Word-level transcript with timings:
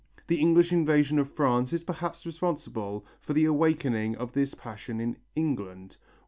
The 0.25 0.39
English 0.39 0.73
invasion 0.73 1.19
of 1.19 1.29
France 1.31 1.71
is 1.73 1.83
perhaps 1.83 2.25
responsible 2.25 3.05
for 3.19 3.33
the 3.33 3.45
awakening 3.45 4.15
of 4.15 4.31
this 4.31 4.55
passion 4.55 4.99
in 4.99 5.17
England. 5.35 5.97